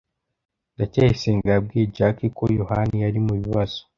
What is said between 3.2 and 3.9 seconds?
mu bibazo